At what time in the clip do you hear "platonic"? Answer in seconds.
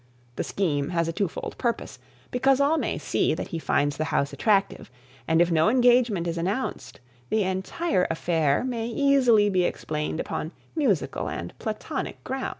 11.59-12.23